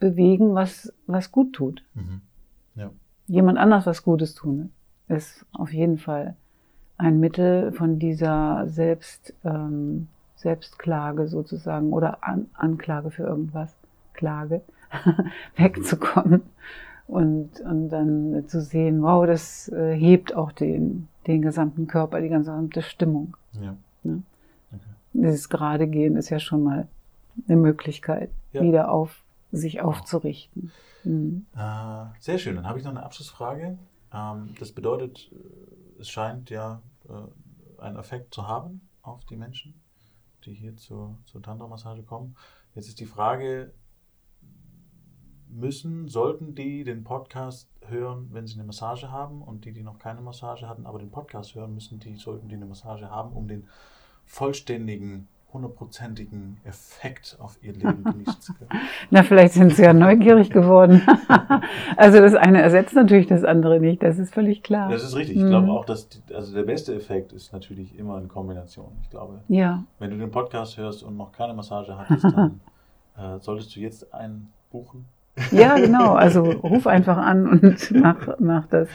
bewegen, 0.00 0.54
was, 0.54 0.92
was 1.06 1.30
gut 1.32 1.52
tut. 1.54 1.82
Mhm. 1.94 2.20
Ja. 2.74 2.90
jemand 3.26 3.58
anders 3.58 3.84
was 3.86 4.02
Gutes 4.04 4.34
tun, 4.34 4.70
ist 5.08 5.44
auf 5.52 5.72
jeden 5.72 5.98
Fall 5.98 6.34
ein 6.96 7.20
Mittel 7.20 7.72
von 7.72 7.98
dieser 7.98 8.68
Selbst, 8.68 9.34
ähm, 9.44 10.08
Selbstklage 10.36 11.28
sozusagen 11.28 11.92
oder 11.92 12.24
An 12.24 12.46
Anklage 12.54 13.10
für 13.10 13.24
irgendwas, 13.24 13.74
Klage, 14.14 14.62
wegzukommen 15.56 16.42
und, 17.06 17.60
und 17.60 17.88
dann 17.88 18.44
zu 18.48 18.60
sehen, 18.60 19.02
wow, 19.02 19.26
das 19.26 19.68
äh, 19.68 19.94
hebt 19.94 20.34
auch 20.34 20.52
den, 20.52 21.08
den 21.26 21.42
gesamten 21.42 21.86
Körper, 21.86 22.20
die 22.20 22.28
gesamte 22.28 22.82
Stimmung. 22.82 23.36
Ja. 23.52 23.76
Ne? 24.02 24.22
Okay. 24.72 24.80
Dieses 25.12 25.48
gerade 25.48 25.86
gehen 25.86 26.16
ist 26.16 26.30
ja 26.30 26.38
schon 26.38 26.62
mal 26.62 26.86
eine 27.46 27.56
Möglichkeit, 27.56 28.30
Ja. 28.52 28.62
wieder 28.62 28.90
auf 28.90 29.22
sich 29.52 29.80
aufzurichten. 29.80 30.72
Mhm. 31.04 31.46
Äh, 31.56 32.04
sehr 32.20 32.38
schön. 32.38 32.56
Dann 32.56 32.66
habe 32.66 32.78
ich 32.78 32.84
noch 32.84 32.90
eine 32.90 33.02
Abschlussfrage. 33.02 33.78
Ähm, 34.18 34.54
das 34.58 34.72
bedeutet, 34.72 35.30
äh, 35.32 36.00
es 36.00 36.08
scheint 36.08 36.50
ja 36.50 36.82
äh, 37.08 37.82
einen 37.82 37.96
Effekt 37.96 38.34
zu 38.34 38.46
haben 38.46 38.88
auf 39.02 39.24
die 39.24 39.36
Menschen, 39.36 39.80
die 40.44 40.54
hier 40.54 40.76
zur, 40.76 41.18
zur 41.26 41.42
Tantra-Massage 41.42 42.02
kommen. 42.02 42.36
Jetzt 42.74 42.88
ist 42.88 43.00
die 43.00 43.06
Frage, 43.06 43.72
müssen, 45.48 46.08
sollten 46.08 46.54
die 46.54 46.84
den 46.84 47.04
Podcast 47.04 47.70
hören, 47.86 48.28
wenn 48.32 48.46
sie 48.46 48.54
eine 48.54 48.64
Massage 48.64 49.10
haben 49.10 49.42
und 49.42 49.64
die, 49.64 49.72
die 49.72 49.82
noch 49.82 49.98
keine 49.98 50.20
Massage 50.20 50.68
hatten, 50.68 50.86
aber 50.86 50.98
den 50.98 51.10
Podcast 51.10 51.54
hören, 51.54 51.74
müssen 51.74 51.98
die, 51.98 52.16
sollten 52.16 52.48
die 52.48 52.56
eine 52.56 52.66
Massage 52.66 53.10
haben, 53.10 53.32
um 53.32 53.48
den 53.48 53.66
vollständigen, 54.24 55.28
hundertprozentigen 55.52 56.58
Effekt 56.64 57.36
auf 57.40 57.58
ihr 57.62 57.72
Leben 57.72 58.04
genießen 58.04 58.40
zu 58.40 58.54
können. 58.54 58.70
Na, 59.10 59.22
vielleicht 59.22 59.54
sind 59.54 59.74
sie 59.74 59.82
ja 59.82 59.92
neugierig 59.92 60.50
geworden. 60.50 61.02
also 61.96 62.20
das 62.20 62.34
eine 62.34 62.60
ersetzt 62.60 62.94
natürlich 62.94 63.26
das 63.26 63.44
andere 63.44 63.80
nicht, 63.80 64.02
das 64.02 64.18
ist 64.18 64.34
völlig 64.34 64.62
klar. 64.62 64.90
Das 64.90 65.02
ist 65.02 65.16
richtig. 65.16 65.36
Ich 65.36 65.42
Mhm. 65.42 65.48
glaube 65.48 65.70
auch, 65.70 65.84
dass 65.84 66.08
die, 66.08 66.34
also 66.34 66.54
der 66.54 66.64
beste 66.64 66.94
Effekt 66.94 67.32
ist 67.32 67.52
natürlich 67.52 67.98
immer 67.98 68.16
eine 68.16 68.26
Kombination. 68.26 68.92
Ich 69.02 69.10
glaube, 69.10 69.40
Ja, 69.48 69.84
wenn 69.98 70.10
du 70.10 70.16
den 70.18 70.30
Podcast 70.30 70.76
hörst 70.76 71.02
und 71.02 71.16
noch 71.16 71.32
keine 71.32 71.54
Massage 71.54 71.96
hattest, 71.96 72.24
dann 72.24 72.60
äh, 73.16 73.38
solltest 73.40 73.74
du 73.74 73.80
jetzt 73.80 74.12
einen 74.14 74.52
buchen. 74.70 75.06
Ja, 75.52 75.76
genau. 75.76 76.14
Also 76.14 76.42
ruf 76.42 76.86
einfach 76.88 77.16
an 77.16 77.46
und 77.48 77.90
mach, 77.92 78.28
mach 78.40 78.66
das. 78.66 78.88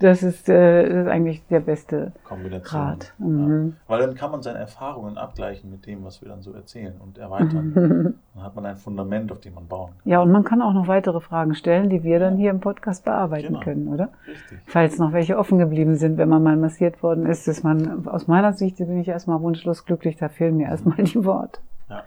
Das 0.00 0.22
ist, 0.22 0.48
äh, 0.48 0.88
das 0.88 1.04
ist 1.04 1.08
eigentlich 1.10 1.46
der 1.48 1.60
beste 1.60 2.12
Kombination. 2.24 2.80
Rat. 2.80 3.12
Ja. 3.18 3.24
Mhm. 3.26 3.76
Weil 3.86 4.00
dann 4.00 4.14
kann 4.14 4.30
man 4.30 4.42
seine 4.42 4.58
Erfahrungen 4.58 5.18
abgleichen 5.18 5.70
mit 5.70 5.84
dem, 5.86 6.02
was 6.04 6.22
wir 6.22 6.28
dann 6.30 6.40
so 6.42 6.52
erzählen 6.52 6.94
und 7.00 7.18
erweitern. 7.18 8.14
dann 8.34 8.42
hat 8.42 8.54
man 8.56 8.64
ein 8.66 8.76
Fundament, 8.78 9.30
auf 9.30 9.40
dem 9.40 9.54
man 9.54 9.66
bauen 9.68 9.90
kann. 10.02 10.10
Ja, 10.10 10.20
und 10.22 10.32
man 10.32 10.42
kann 10.42 10.62
auch 10.62 10.72
noch 10.72 10.88
weitere 10.88 11.20
Fragen 11.20 11.54
stellen, 11.54 11.90
die 11.90 12.02
wir 12.02 12.18
dann 12.18 12.36
hier 12.38 12.50
im 12.50 12.60
Podcast 12.60 13.04
bearbeiten 13.04 13.48
Genau. 13.48 13.60
können, 13.60 13.88
oder? 13.88 14.08
Richtig. 14.26 14.58
Falls 14.66 14.98
noch 14.98 15.12
welche 15.12 15.36
offen 15.36 15.58
geblieben 15.58 15.96
sind, 15.96 16.16
wenn 16.16 16.28
man 16.30 16.42
mal 16.42 16.56
massiert 16.56 17.02
worden 17.02 17.26
ist, 17.26 17.46
ist 17.46 17.62
man, 17.62 18.06
aus 18.08 18.26
meiner 18.26 18.52
Sicht 18.54 18.78
bin 18.78 18.98
ich 18.98 19.08
erstmal 19.08 19.40
wunschlos 19.42 19.84
glücklich, 19.84 20.16
da 20.16 20.28
fehlen 20.30 20.56
mir 20.56 20.68
erstmal 20.68 20.96
die 20.96 21.24
Worte. 21.24 21.60
Ja, 21.90 22.04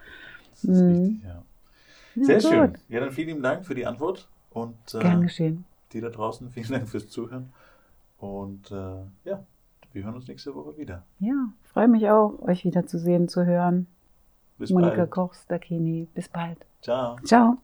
das 0.51 0.63
ist 0.63 0.81
Mhm. 0.81 0.87
richtig, 0.89 1.23
ja. 1.23 1.43
Ja, 2.15 2.23
Sehr 2.25 2.35
gut. 2.37 2.43
schön. 2.49 2.77
Ja, 2.89 2.99
dann 3.01 3.11
vielen 3.11 3.27
lieben 3.27 3.43
Dank 3.43 3.65
für 3.65 3.75
die 3.75 3.85
Antwort 3.85 4.27
und 4.51 4.75
Gern 4.99 5.19
äh, 5.21 5.25
geschehen. 5.25 5.65
dir 5.93 6.01
da 6.01 6.09
draußen 6.09 6.49
vielen 6.49 6.71
Dank 6.71 6.87
fürs 6.89 7.07
Zuhören. 7.09 7.51
Und 8.23 8.71
äh, 8.71 9.29
ja, 9.29 9.45
wir 9.91 10.03
hören 10.05 10.15
uns 10.15 10.29
nächste 10.29 10.55
Woche 10.55 10.77
wieder. 10.77 11.03
Ja, 11.19 11.49
freue 11.63 11.89
mich 11.89 12.09
auch, 12.09 12.39
euch 12.41 12.63
wieder 12.63 12.85
zu 12.87 12.97
sehen, 12.97 13.27
zu 13.27 13.45
hören. 13.45 13.87
Bis 14.57 14.69
Monika 14.69 14.95
bald. 14.95 15.11
Kochs, 15.11 15.45
Dakini. 15.47 16.07
Bis 16.13 16.29
bald. 16.29 16.65
Ciao. 16.81 17.17
Ciao. 17.25 17.57